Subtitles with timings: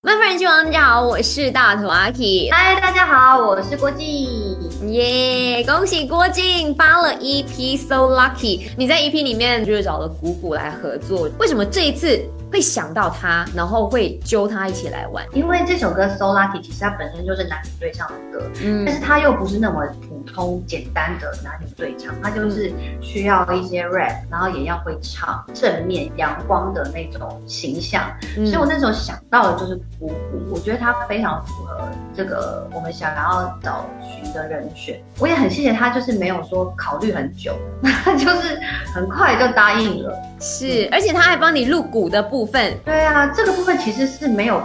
[0.00, 2.48] 慢慢人气王，大家好，我是大头阿 K。
[2.52, 4.28] 嗨，大家好，我是郭靖。
[4.92, 8.68] 耶，恭喜郭靖发了 EP So Lucky。
[8.76, 15.24] 你在 EP 里面就是找了谷谷来合作，为什么这一次会想到他，然后会揪他一起来玩？
[15.32, 28.02] 因为这首歌 So Lucky 其实它本身就是男女对唱的歌，嗯，但是它又不是那么普通简单的男女对唱，它就是需要一些 rap，然后也要会唱正面阳光的那种形象。
[28.34, 34.68] 所以我那时候想到的就是谷谷，我觉得他非常符合这个我们想要找寻的人。
[34.74, 38.60] 选我也很谢谢他，就是没有说考虑很久， 他就是
[38.94, 40.14] 很快就答应了。
[40.38, 42.78] 是，而且他还帮你录鼓的部分。
[42.84, 44.62] 对啊，这个部分其实是没有。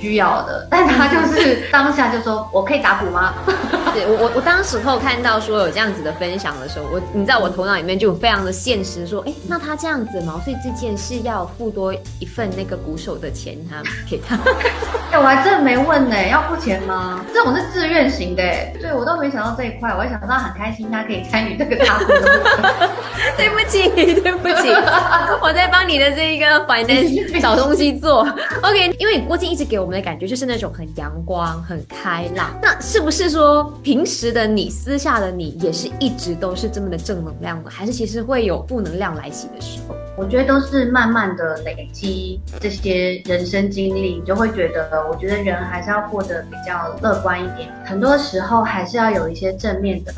[0.00, 3.34] 需要的，但他就是 当下就说：“我可以打鼓吗？”
[3.94, 14.36] 对我我我当时候看到说有这样子的分享的时候，我你在我头脑里面就非常的现实，说：“哎，那他这样子毛遂自荐是要付多一份那个鼓手的钱，他给他。
[15.12, 17.24] ”哎，我还真没问呢，要付钱吗？
[17.32, 18.42] 这种是自愿型的，
[18.80, 22.22] 对我都没想到这一块，我还想到很开心，他可以参与这个大活动。
[23.36, 23.88] 对不起，
[24.20, 24.68] 对不起，
[25.40, 28.22] 我在帮你的这一个 finance 找东西做。
[28.62, 29.92] OK，因为郭靖一直给我们。
[29.92, 32.58] 的感觉就是那种很阳光、很开朗。
[32.62, 37.68] 那是不是说平时的你、私下的你也是一直都是这么的正能量的？
[37.68, 39.96] 还是其实会有负能量来袭的时候？
[40.16, 47.68] 我觉得都是慢慢的累积这些人生经历，你就会觉得，我觉得人还是要过得比较乐观一点。
[47.84, 50.12] 很多时候还是要有一些正面的。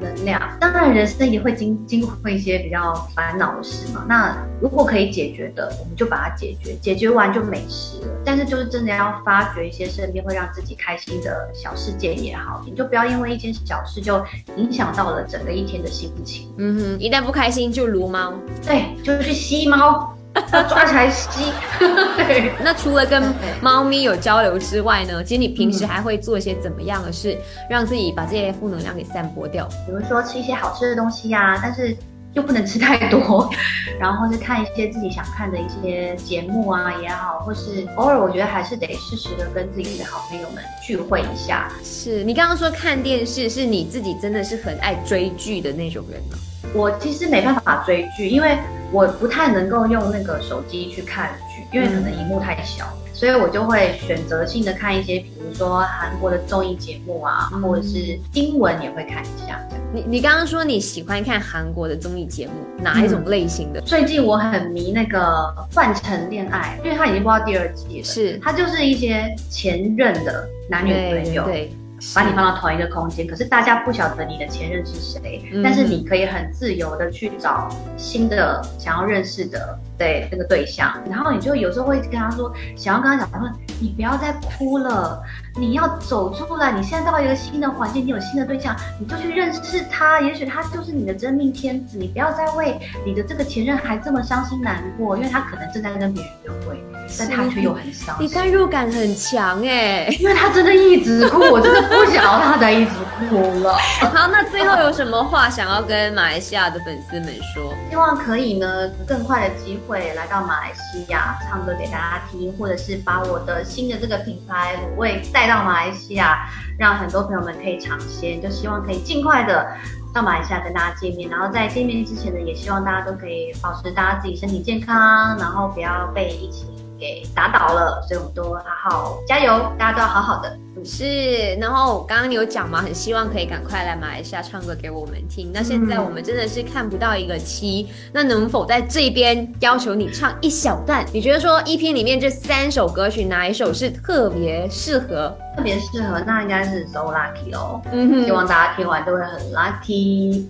[0.00, 4.04] 能量，当然人生也会经经过一些比较烦恼的事嘛。
[4.08, 8.08] 那如果可以解决的，我们就把它解决，解决完就没事了。
[8.24, 14.22] 但是就是真的要发掘一些身边会让自己开心的小事件也好，你就不要因为一件小事就
[14.56, 16.52] 影响到了整个一天的心情。
[16.58, 18.34] 嗯哼，一旦不开心就撸猫，
[18.66, 20.09] 对，就去吸猫。
[20.50, 21.52] 抓起来吸。
[21.78, 23.22] 对， 那除了跟
[23.60, 25.22] 猫咪有交流之外呢？
[25.22, 27.36] 其实你平时还会做一些怎么样的事，
[27.68, 29.66] 让自己把这些负能量给散播掉？
[29.86, 31.96] 比如说吃一些好吃的东西呀，但是
[32.34, 33.50] 又不能吃太多。
[33.98, 41.70] 然后是看一些自己想看的一些节目啊也好，或是偶尔我觉得还是得适时的跟自己的好朋友们聚会一下。
[41.84, 46.38] 是你刚刚说看电视，是你自己真的是很爱追剧的那种人吗？
[46.72, 48.56] 我其实没办法追剧，因为
[48.92, 59.60] 我不太能够用那个手机去看剧，因为可能荧幕太小，所以我就会选择性的看一些，比如说韩国的综艺节目啊，或者是英文也会看一下。
[59.92, 63.80] 你你刚刚说你喜欢看韩国的综艺节目，哪一种类型的？
[63.80, 65.18] 最近我很迷那个
[65.74, 68.04] 《换乘恋爱》，因为它已经播到第二季了。
[68.04, 71.44] 是，它就是一些前任的男女朋友。
[71.44, 71.72] 对。
[72.14, 83.50] 把你放到同一个空间，可是大家不晓得你的前任是谁，但是你可以很自由的去找新的想要认识的对那个对象，然后你就有时候会跟他说，想要跟他讲说，
[83.80, 85.22] 你不要再哭了，
[85.56, 96.82] 你要走出来，你现在到一个新的环境，你有新的对象，你就去认识他，也许他就是你的真命天子，你不要再为你的这个前任还这么伤心难过，因为他可能正在跟别人约会。
[97.18, 102.90] 但他却又很伤，你代入感很强哎，因为他真的一直哭，我真的不想要他再一直
[103.28, 103.72] 哭了。
[104.00, 107.74] 好，那最后有什么话想要跟马来西亚的粉丝们说？
[107.88, 116.46] 希望可以呢，更快的机会来到马来西亚唱歌给大家听，或者是把我的新的这个品牌卤味带到马来西亚，
[116.78, 118.40] 让很多朋友们可以尝鲜。
[118.40, 119.66] 就希望可以尽快的
[120.12, 126.68] 到马来西亚跟大家见面，然后在见面之前呢，也希望大家都可以保持大家自己身体健康，然后不要被疫情。
[127.00, 130.54] 给打倒了，所以我们都好好加油，大家都要好好的。
[130.84, 135.50] 是，然后刚刚你有讲嘛，很希望可以赶快来马来西亚唱歌给我们听。
[135.52, 141.04] 那现在我们真的是看不到一个期，那能否在这边要求你唱一小段？
[141.12, 145.36] 你觉得说 EP 里面这三首歌曲哪一首是特别适合？
[145.56, 147.82] 特别适合，那应该是 So Lucky 哦。
[147.92, 150.46] 嗯哼，希望大家听完都会很 lucky。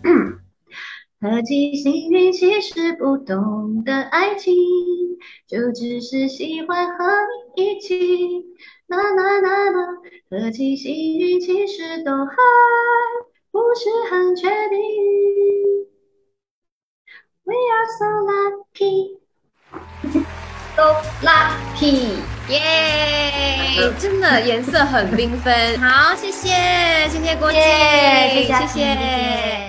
[1.22, 4.54] 何其幸运，其实不懂得爱情，
[5.46, 7.04] 就只是喜欢和
[7.56, 7.96] 你一起。
[8.90, 9.86] 啦啦啦啦，
[10.28, 12.34] 何其幸运，其实都还
[13.52, 14.78] 不是很确定。
[17.44, 19.18] We are so lucky,
[20.76, 22.18] so lucky,
[22.48, 23.92] 耶！
[23.98, 25.78] 真的颜色很缤纷。
[25.78, 26.48] 好，谢谢，
[27.10, 27.60] 谢谢郭姐，
[28.46, 29.59] 谢谢。